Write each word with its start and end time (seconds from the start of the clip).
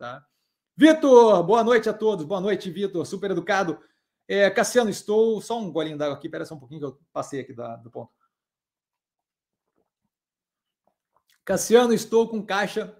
Tá? 0.00 0.26
Vitor, 0.74 1.42
boa 1.42 1.62
noite 1.62 1.86
a 1.86 1.92
todos. 1.92 2.24
Boa 2.24 2.40
noite, 2.40 2.70
Vitor. 2.70 3.04
Super 3.04 3.32
educado. 3.32 3.78
É, 4.26 4.48
Cassiano, 4.48 4.88
estou. 4.88 5.42
Só 5.42 5.60
um 5.60 5.70
golinho 5.70 5.98
d'água 5.98 6.16
aqui, 6.16 6.26
espera 6.26 6.46
só 6.46 6.54
um 6.54 6.58
pouquinho 6.58 6.80
que 6.80 6.86
eu 6.86 7.00
passei 7.12 7.40
aqui 7.40 7.52
da, 7.52 7.76
do 7.76 7.90
ponto. 7.90 8.10
Cassiano, 11.44 11.92
estou 11.92 12.26
com 12.26 12.42
caixa 12.42 12.96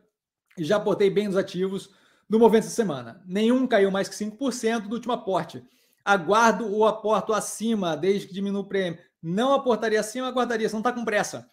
e 0.58 0.62
já 0.62 0.76
aportei 0.76 1.08
bem 1.08 1.26
nos 1.26 1.38
ativos 1.38 1.88
no 2.28 2.38
movimento 2.38 2.64
essa 2.66 2.76
semana. 2.76 3.22
Nenhum 3.24 3.66
caiu 3.66 3.90
mais 3.90 4.06
que 4.06 4.14
5% 4.14 4.80
do 4.80 4.96
último 4.96 5.14
aporte. 5.14 5.66
Aguardo 6.04 6.70
ou 6.70 6.86
aporto 6.86 7.32
acima 7.32 7.96
desde 7.96 8.28
que 8.28 8.34
diminua 8.34 8.60
o 8.60 8.68
prêmio. 8.68 9.02
Não 9.22 9.54
aportaria 9.54 10.00
acima, 10.00 10.28
aguardaria. 10.28 10.68
Você 10.68 10.74
não 10.74 10.80
está 10.80 10.92
com 10.92 11.02
pressa. 11.02 11.50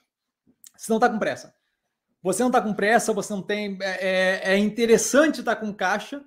Você 0.75 0.91
não 0.91 0.97
está 0.97 1.09
com 1.09 1.17
pressa. 1.17 1.55
Você 2.21 2.41
não 2.41 2.49
está 2.49 2.61
com 2.61 2.73
pressa, 2.73 3.13
você 3.13 3.33
não 3.33 3.41
tem. 3.41 3.77
É, 3.81 4.49
é, 4.49 4.53
é 4.53 4.57
interessante 4.57 5.39
estar 5.39 5.55
tá 5.55 5.61
com 5.61 5.73
caixa 5.73 6.23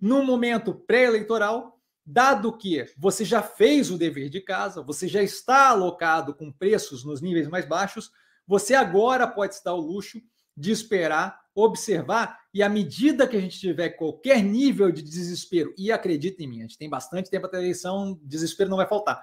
num 0.00 0.24
momento 0.24 0.74
pré-eleitoral, 0.74 1.78
dado 2.04 2.56
que 2.56 2.86
você 2.96 3.24
já 3.24 3.42
fez 3.42 3.90
o 3.90 3.98
dever 3.98 4.30
de 4.30 4.40
casa, 4.40 4.82
você 4.82 5.06
já 5.06 5.22
está 5.22 5.68
alocado 5.68 6.34
com 6.34 6.50
preços 6.50 7.04
nos 7.04 7.20
níveis 7.20 7.48
mais 7.48 7.66
baixos, 7.66 8.10
você 8.46 8.74
agora 8.74 9.26
pode 9.26 9.54
se 9.54 9.64
dar 9.64 9.74
o 9.74 9.80
luxo 9.80 10.20
de 10.56 10.72
esperar, 10.72 11.38
observar, 11.54 12.40
e 12.52 12.62
à 12.62 12.68
medida 12.68 13.26
que 13.26 13.36
a 13.36 13.40
gente 13.40 13.58
tiver 13.58 13.90
qualquer 13.90 14.42
nível 14.42 14.90
de 14.90 15.02
desespero, 15.02 15.74
e 15.76 15.92
acredita 15.92 16.42
em 16.42 16.46
mim, 16.46 16.58
a 16.58 16.62
gente 16.62 16.78
tem 16.78 16.88
bastante 16.88 17.30
tempo 17.30 17.46
até 17.46 17.58
a 17.58 17.60
eleição, 17.60 18.18
desespero 18.22 18.70
não 18.70 18.76
vai 18.76 18.88
faltar. 18.88 19.22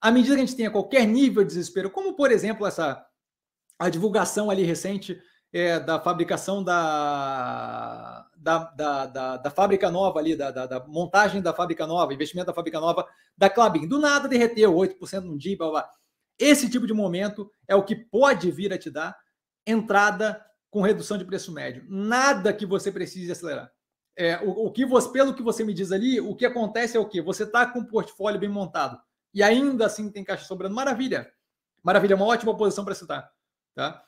À 0.00 0.10
medida 0.10 0.34
que 0.36 0.42
a 0.42 0.46
gente 0.46 0.56
tenha 0.56 0.70
qualquer 0.70 1.06
nível 1.06 1.42
de 1.42 1.48
desespero, 1.48 1.90
como 1.90 2.14
por 2.14 2.30
exemplo 2.30 2.66
essa 2.66 3.04
a 3.78 3.90
divulgação 3.90 4.50
ali 4.50 4.62
recente 4.62 5.20
é, 5.56 5.80
da 5.80 5.98
fabricação 5.98 6.62
da, 6.62 8.26
da, 8.36 8.58
da, 8.58 9.06
da, 9.06 9.36
da 9.38 9.50
fábrica 9.50 9.90
nova 9.90 10.18
ali, 10.18 10.36
da, 10.36 10.50
da, 10.50 10.66
da, 10.66 10.86
montagem 10.86 11.40
da 11.40 11.54
fábrica 11.54 11.86
nova, 11.86 12.12
investimento 12.12 12.48
da 12.48 12.52
fábrica 12.52 12.78
nova 12.78 13.08
da 13.38 13.48
Clabin. 13.48 13.88
Do 13.88 13.98
nada 13.98 14.28
derreteu 14.28 14.74
8% 14.74 15.22
num 15.22 15.38
dia, 15.38 15.56
blá, 15.56 15.70
blá. 15.70 15.90
Esse 16.38 16.68
tipo 16.68 16.86
de 16.86 16.92
momento 16.92 17.50
é 17.66 17.74
o 17.74 17.82
que 17.82 17.96
pode 17.96 18.50
vir 18.50 18.70
a 18.70 18.76
te 18.76 18.90
dar 18.90 19.16
entrada 19.66 20.44
com 20.70 20.82
redução 20.82 21.16
de 21.16 21.24
preço 21.24 21.50
médio. 21.50 21.86
Nada 21.88 22.52
que 22.52 22.66
você 22.66 22.92
precise 22.92 23.32
acelerar. 23.32 23.72
É, 24.14 24.38
o, 24.44 24.66
o, 24.66 24.70
que 24.70 24.84
você, 24.84 25.10
pelo 25.10 25.32
que 25.32 25.42
você 25.42 25.64
me 25.64 25.72
diz 25.72 25.90
ali, 25.90 26.20
o 26.20 26.36
que 26.36 26.44
acontece 26.44 26.98
é 26.98 27.00
o 27.00 27.08
que? 27.08 27.22
Você 27.22 27.44
está 27.44 27.64
com 27.64 27.78
um 27.78 27.86
portfólio 27.86 28.38
bem 28.38 28.50
montado 28.50 29.00
e 29.32 29.42
ainda 29.42 29.86
assim 29.86 30.10
tem 30.10 30.22
caixa 30.22 30.44
sobrando. 30.44 30.74
Maravilha! 30.74 31.32
Maravilha, 31.82 32.14
uma 32.14 32.26
ótima 32.26 32.54
posição 32.54 32.84
para 32.84 32.94
citar. 32.94 33.30
Tá? 33.74 34.05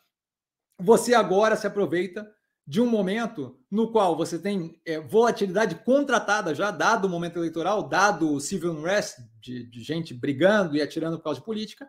Você 0.78 1.14
agora 1.14 1.56
se 1.56 1.66
aproveita 1.66 2.30
de 2.66 2.80
um 2.80 2.86
momento 2.86 3.58
no 3.70 3.90
qual 3.90 4.14
você 4.14 4.38
tem 4.38 4.80
é, 4.86 5.00
volatilidade 5.00 5.76
contratada 5.76 6.54
já, 6.54 6.70
dado 6.70 7.06
o 7.06 7.08
momento 7.08 7.38
eleitoral, 7.38 7.88
dado 7.88 8.34
o 8.34 8.40
civil 8.40 8.72
unrest, 8.72 9.18
de, 9.40 9.64
de 9.70 9.82
gente 9.82 10.12
brigando 10.12 10.76
e 10.76 10.82
atirando 10.82 11.16
por 11.16 11.24
causa 11.24 11.40
de 11.40 11.46
política, 11.46 11.88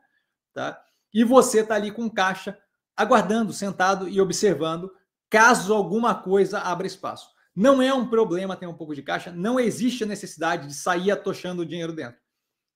tá? 0.54 0.82
e 1.14 1.24
você 1.24 1.62
está 1.62 1.76
ali 1.76 1.92
com 1.92 2.10
caixa, 2.10 2.58
aguardando, 2.96 3.52
sentado 3.52 4.08
e 4.08 4.22
observando, 4.22 4.92
caso 5.30 5.74
alguma 5.74 6.16
coisa 6.16 6.60
abra 6.60 6.88
espaço. 6.88 7.30
Não 7.56 7.82
é 7.82 7.94
um 7.94 8.10
problema 8.10 8.56
ter 8.56 8.68
um 8.68 8.74
pouco 8.74 8.96
de 8.96 9.04
caixa, 9.04 9.32
não 9.32 9.60
existe 9.60 10.04
a 10.04 10.08
necessidade 10.08 10.68
de 10.68 10.74
sair 10.74 11.12
atochando 11.12 11.64
o 11.64 11.66
dinheiro 11.66 11.94
dentro. 11.94 12.20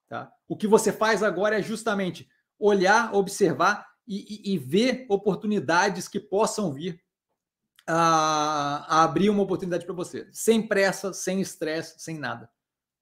Tá? 0.10 0.32
O 0.48 0.58
que 0.58 0.68
você 0.68 0.92
faz 0.92 1.24
agora 1.24 1.58
é 1.58 1.62
justamente 1.62 2.28
olhar, 2.60 3.14
observar 3.16 3.88
e, 4.08 4.52
e, 4.52 4.54
e 4.54 4.58
ver 4.58 5.06
oportunidades 5.10 6.08
que 6.08 6.20
possam 6.20 6.74
vir 6.74 7.02
a, 7.88 8.86
a 8.88 9.04
abrir 9.04 9.30
uma 9.30 9.44
oportunidade 9.44 9.86
para 9.86 9.96
você, 9.96 10.28
sem 10.32 10.66
pressa, 10.66 11.14
sem 11.14 11.42
estresse, 11.42 12.00
sem 12.00 12.18
nada. 12.18 12.50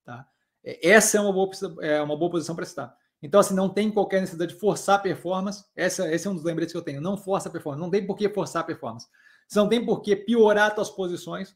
Tá? 0.04 0.28
É, 0.64 0.90
essa 0.90 1.18
é 1.18 1.22
uma 1.22 1.34
boa, 1.34 1.50
é 1.82 2.02
uma 2.02 2.18
boa 2.18 2.32
posição 2.32 2.56
para 2.56 2.64
estar. 2.64 2.96
Então, 3.22 3.40
assim, 3.40 3.54
não 3.54 3.70
tem 3.70 3.92
qualquer 3.92 4.20
necessidade 4.20 4.54
de 4.54 4.60
forçar 4.60 4.96
a 4.96 5.00
performance. 5.00 5.64
Essa, 5.76 6.12
esse 6.12 6.28
é 6.28 6.30
um 6.30 6.34
dos 6.34 6.44
lembretes 6.44 6.72
que 6.72 6.78
eu 6.78 6.82
tenho. 6.82 7.00
Não 7.00 7.16
força 7.16 7.50
a 7.50 7.52
performance. 7.52 7.82
Não 7.82 7.92
tem 7.92 8.06
por 8.06 8.16
que 8.16 8.28
forçar 8.30 8.64
a 8.64 8.66
performance. 8.66 9.08
Você 9.48 9.60
não 9.60 9.70
tem 9.70 9.86
por 9.86 10.02
que 10.02 10.16
piorar 10.16 10.74
suas 10.74 10.90
posições. 10.90 11.56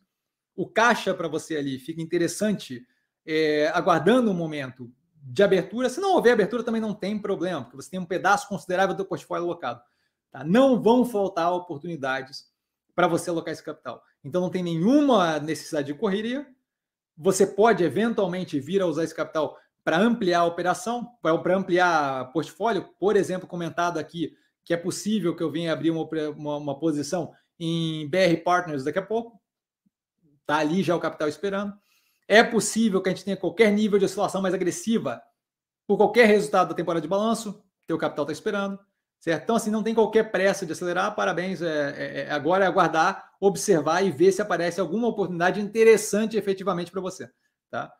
O 0.55 0.67
caixa 0.67 1.13
para 1.13 1.27
você 1.27 1.57
ali 1.57 1.79
fica 1.79 2.01
interessante, 2.01 2.85
é, 3.25 3.67
aguardando 3.73 4.29
um 4.29 4.33
momento 4.35 4.93
de 5.25 5.41
abertura. 5.41 5.89
Se 5.89 5.99
não 5.99 6.13
houver 6.13 6.33
abertura, 6.33 6.63
também 6.63 6.79
não 6.79 6.93
tem 6.93 7.17
problema, 7.17 7.63
porque 7.63 7.77
você 7.77 7.89
tem 7.89 7.99
um 7.99 8.05
pedaço 8.05 8.47
considerável 8.47 8.95
do 8.95 9.03
portfólio 9.03 9.45
alocado. 9.45 9.81
Tá? 10.31 10.43
Não 10.43 10.81
vão 10.81 11.03
faltar 11.03 11.51
oportunidades 11.51 12.45
para 12.93 13.07
você 13.07 13.29
alocar 13.31 13.51
esse 13.51 13.63
capital. 13.63 14.03
Então 14.23 14.41
não 14.41 14.49
tem 14.49 14.63
nenhuma 14.63 15.39
necessidade 15.39 15.87
de 15.87 15.93
correria. 15.95 16.47
Você 17.17 17.47
pode 17.47 17.83
eventualmente 17.83 18.59
vir 18.59 18.81
a 18.81 18.85
usar 18.85 19.03
esse 19.03 19.15
capital 19.15 19.57
para 19.83 19.97
ampliar 19.97 20.41
a 20.41 20.45
operação, 20.45 21.09
para 21.21 21.57
ampliar 21.57 22.31
portfólio. 22.31 22.89
Por 22.99 23.15
exemplo, 23.15 23.47
comentado 23.47 23.97
aqui 23.97 24.35
que 24.63 24.73
é 24.73 24.77
possível 24.77 25.35
que 25.35 25.43
eu 25.43 25.51
venha 25.51 25.71
abrir 25.71 25.91
uma, 25.91 26.07
uma, 26.35 26.57
uma 26.57 26.79
posição 26.79 27.31
em 27.59 28.09
BR 28.09 28.41
Partners 28.43 28.83
daqui 28.83 28.99
a 28.99 29.05
pouco. 29.05 29.39
Está 30.41 30.57
ali 30.57 30.83
já 30.83 30.95
o 30.95 30.99
capital 30.99 31.27
esperando. 31.27 31.73
É 32.27 32.43
possível 32.43 33.01
que 33.01 33.09
a 33.09 33.11
gente 33.11 33.23
tenha 33.23 33.37
qualquer 33.37 33.71
nível 33.71 33.99
de 33.99 34.05
oscilação 34.05 34.41
mais 34.41 34.53
agressiva 34.53 35.21
por 35.87 35.97
qualquer 35.97 36.25
resultado 36.25 36.69
da 36.69 36.75
temporada 36.75 37.01
de 37.01 37.07
balanço, 37.07 37.63
teu 37.85 37.97
capital 37.97 38.23
está 38.23 38.33
esperando, 38.33 38.79
certo? 39.19 39.43
Então, 39.43 39.55
assim, 39.55 39.69
não 39.69 39.83
tem 39.83 39.93
qualquer 39.93 40.31
pressa 40.31 40.65
de 40.65 40.71
acelerar, 40.71 41.15
parabéns. 41.15 41.61
É, 41.61 41.89
é, 41.95 42.21
é, 42.21 42.31
agora 42.31 42.65
é 42.65 42.67
aguardar, 42.67 43.31
observar 43.39 44.03
e 44.03 44.11
ver 44.11 44.31
se 44.31 44.41
aparece 44.41 44.79
alguma 44.79 45.07
oportunidade 45.07 45.61
interessante 45.61 46.37
efetivamente 46.37 46.91
para 46.91 47.01
você, 47.01 47.29
tá? 47.69 47.93